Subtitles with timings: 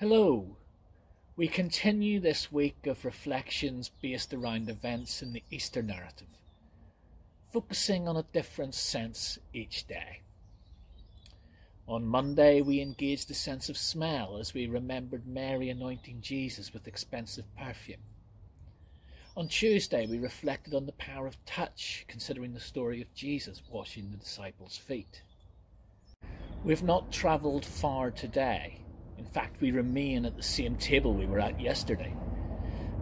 [0.00, 0.56] Hello.
[1.34, 6.28] We continue this week of reflections based around events in the Easter narrative,
[7.52, 10.20] focusing on a different sense each day.
[11.88, 16.86] On Monday, we engaged the sense of smell as we remembered Mary anointing Jesus with
[16.86, 18.04] expensive perfume.
[19.36, 24.12] On Tuesday, we reflected on the power of touch, considering the story of Jesus washing
[24.12, 25.22] the disciples' feet.
[26.62, 28.82] We've not travelled far today
[29.18, 32.14] in fact, we remain at the same table we were at yesterday.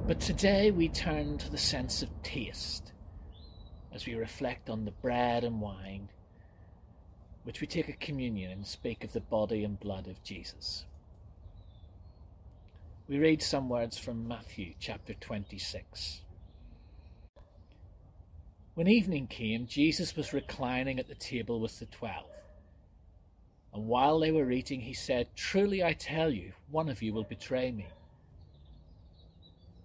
[0.07, 2.93] But today we turn to the sense of taste
[3.93, 6.09] as we reflect on the bread and wine,
[7.45, 10.84] which we take at communion and speak of the body and blood of Jesus.
[13.09, 16.23] We read some words from Matthew chapter 26.
[18.74, 22.27] When evening came, Jesus was reclining at the table with the twelve.
[23.77, 27.25] And while they were eating, he said, Truly I tell you, one of you will
[27.25, 27.88] betray me.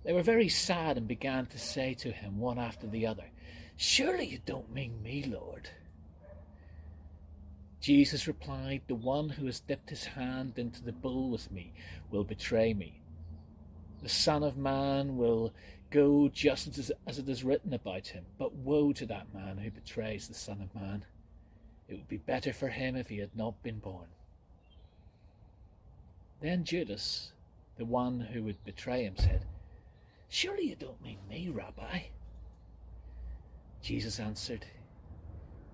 [0.05, 3.25] They were very sad and began to say to him, one after the other,
[3.75, 5.71] Surely you don't mean me, Lord.
[7.81, 11.73] Jesus replied, The one who has dipped his hand into the bowl with me
[12.09, 13.01] will betray me.
[14.01, 15.51] The Son of Man will
[15.89, 20.29] go just as it is written about him, but woe to that man who betrays
[20.29, 21.03] the Son of Man.
[21.91, 24.07] It would be better for him if he had not been born.
[26.39, 27.33] Then Judas,
[27.77, 29.43] the one who would betray him, said,
[30.29, 32.03] Surely you don't mean me, Rabbi.
[33.81, 34.65] Jesus answered,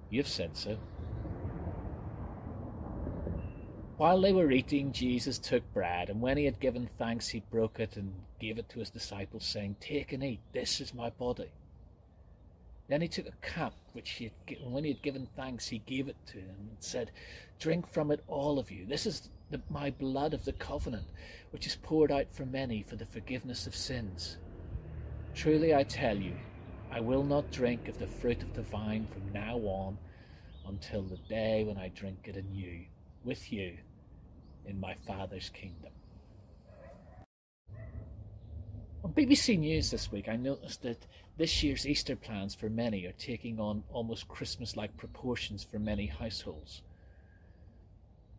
[0.09, 0.79] You've said so.
[3.97, 7.79] While they were eating, Jesus took bread, and when he had given thanks, he broke
[7.79, 11.51] it and gave it to his disciples, saying, Take and eat, this is my body.
[12.87, 16.07] Then he took a cup, which he had when he had given thanks, he gave
[16.07, 17.11] it to them and said,
[17.59, 18.85] Drink from it, all of you.
[18.85, 21.07] This is the, my blood of the covenant,
[21.51, 24.37] which is poured out for many for the forgiveness of sins.
[25.33, 26.33] Truly I tell you,
[26.91, 29.97] I will not drink of the fruit of the vine from now on
[30.65, 32.85] until the day when I drink it anew
[33.23, 33.77] with you
[34.65, 35.91] in my Father's kingdom.
[39.03, 41.07] On BBC News this week, I noticed that
[41.37, 46.05] this year's Easter plans for many are taking on almost Christmas like proportions for many
[46.05, 46.83] households.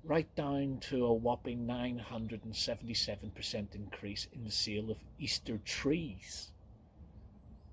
[0.05, 6.53] Right down to a whopping 977% increase in the sale of Easter trees.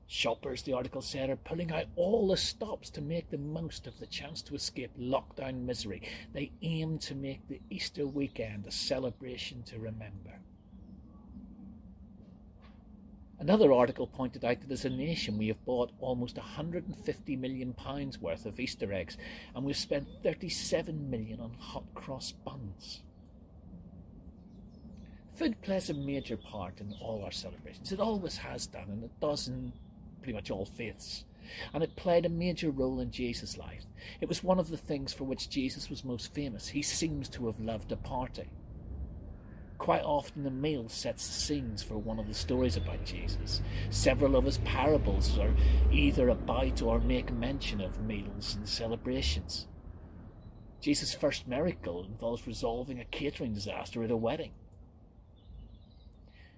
[0.07, 3.99] Shoppers, the article said, are pulling out all the stops to make the most of
[3.99, 6.01] the chance to escape lockdown misery.
[6.33, 10.39] They aim to make the Easter weekend a celebration to remember.
[13.37, 18.19] Another article pointed out that as a nation we have bought almost 150 million pounds
[18.19, 19.17] worth of Easter eggs
[19.53, 23.03] and we've spent 37 million on hot cross buns.
[25.35, 27.91] Food plays a major part in all our celebrations.
[27.91, 29.73] It always has done and it does in
[30.21, 31.25] pretty much all faiths.
[31.73, 33.85] And it played a major role in Jesus' life.
[34.21, 36.69] It was one of the things for which Jesus was most famous.
[36.69, 38.49] He seems to have loved a party.
[39.77, 43.61] Quite often, the meal sets the scenes for one of the stories about Jesus.
[43.89, 45.53] Several of his parables are
[45.91, 49.67] either about or make mention of meals and celebrations.
[50.81, 54.51] Jesus' first miracle involves resolving a catering disaster at a wedding.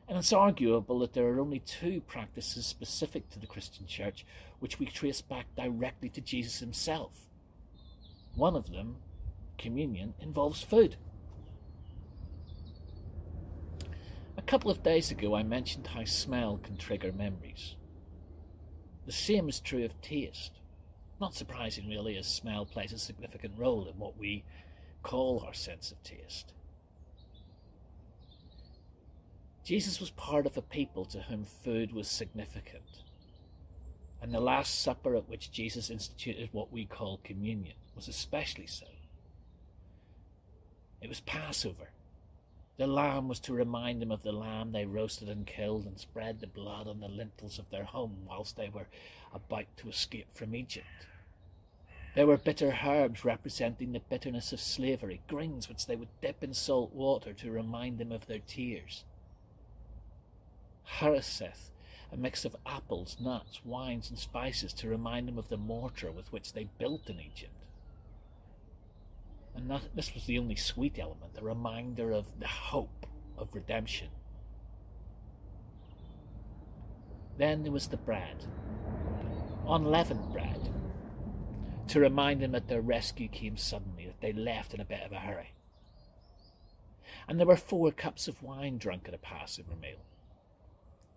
[0.07, 4.25] And it's arguable that there are only two practices specific to the Christian church
[4.59, 7.27] which we trace back directly to Jesus himself.
[8.35, 8.97] One of them,
[9.57, 10.95] communion, involves food.
[14.36, 17.75] A couple of days ago, I mentioned how smell can trigger memories.
[19.05, 20.51] The same is true of taste.
[21.19, 24.45] Not surprising, really, as smell plays a significant role in what we
[25.03, 26.53] call our sense of taste.
[29.65, 33.01] Jesus was part of a people to whom food was significant.
[34.21, 38.87] And the Last Supper at which Jesus instituted what we call communion was especially so.
[41.01, 41.89] It was Passover,
[42.77, 46.39] the lamb was to remind them of the lamb they roasted and killed and spread
[46.39, 48.87] the blood on the lintels of their home whilst they were
[49.33, 50.85] about to escape from Egypt.
[52.15, 56.53] There were bitter herbs representing the bitterness of slavery, greens which they would dip in
[56.53, 59.03] salt water to remind them of their tears.
[60.99, 61.69] Haroseth,
[62.11, 66.31] a mix of apples, nuts, wines, and spices to remind them of the mortar with
[66.31, 67.53] which they built in Egypt.
[69.57, 73.07] And that, this was the only sweet element, a reminder of the hope
[73.37, 74.09] of redemption.
[77.37, 78.45] Then there was the bread,
[79.67, 80.71] unleavened bread,
[81.87, 85.11] to remind them that their rescue came suddenly, that they left in a bit of
[85.11, 85.53] a hurry.
[87.27, 90.05] And there were four cups of wine drunk at a Passover meal.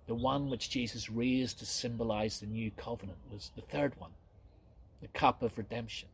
[0.07, 4.13] The one which Jesus raised to symbolize the new covenant was the third one,
[5.03, 6.09] the cup of redemption.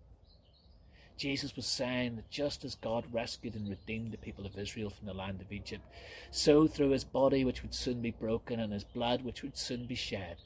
[1.17, 5.07] Jesus was saying that just as God rescued and redeemed the people of Israel from
[5.07, 5.85] the land of Egypt,
[6.31, 9.87] so through his body, which would soon be broken, and his blood, which would soon
[9.87, 10.37] be shed,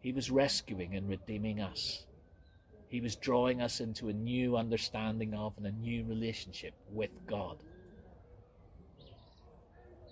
[0.00, 2.04] he was rescuing and redeeming us.
[2.88, 7.58] He was drawing us into a new understanding of and a new relationship with God.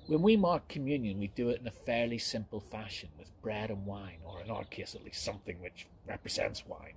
[0.07, 3.87] When we mark communion, we do it in a fairly simple fashion with bread and
[3.87, 6.95] wine, or in our case, at least something which represents wine.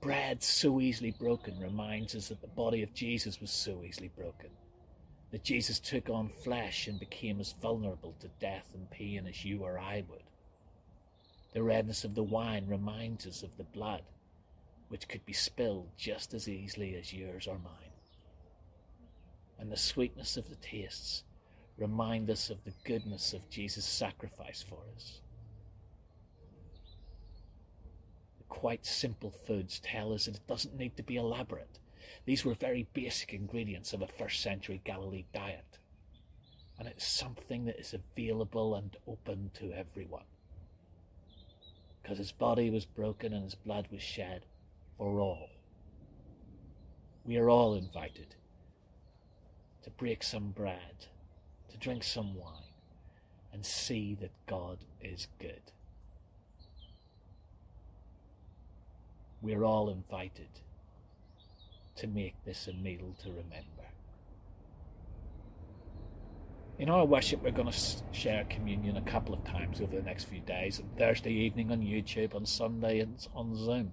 [0.00, 4.50] Bread so easily broken reminds us that the body of Jesus was so easily broken,
[5.30, 9.62] that Jesus took on flesh and became as vulnerable to death and pain as you
[9.62, 10.22] or I would.
[11.52, 14.02] The redness of the wine reminds us of the blood,
[14.88, 17.90] which could be spilled just as easily as yours or mine
[19.60, 21.22] and the sweetness of the tastes
[21.76, 25.20] remind us of the goodness of Jesus' sacrifice for us.
[28.38, 31.78] The quite simple foods tell us that it doesn't need to be elaborate.
[32.26, 35.78] These were very basic ingredients of a first century Galilee diet.
[36.78, 40.24] And it's something that is available and open to everyone.
[42.02, 44.44] Because his body was broken and his blood was shed
[44.98, 45.48] for all.
[47.24, 48.34] We are all invited
[49.82, 51.06] to break some bread,
[51.70, 52.74] to drink some wine,
[53.52, 55.72] and see that God is good.
[59.42, 60.48] We're all invited
[61.96, 63.80] to make this a meal to remember.
[66.78, 67.78] In our worship, we're going to
[68.12, 70.80] share communion a couple of times over the next few days.
[70.80, 73.92] On Thursday evening on YouTube, on Sunday and on Zoom.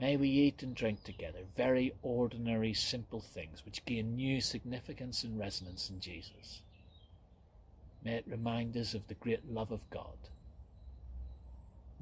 [0.00, 5.38] May we eat and drink together very ordinary, simple things which gain new significance and
[5.38, 6.62] resonance in Jesus.
[8.04, 10.16] May it remind us of the great love of God.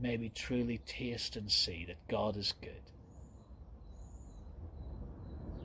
[0.00, 2.80] May we truly taste and see that God is good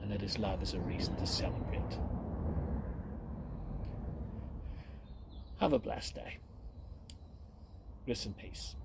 [0.02, 1.98] and that His love is a reason to celebrate.
[5.58, 6.38] Have a blessed day.
[8.06, 8.76] Rest in peace.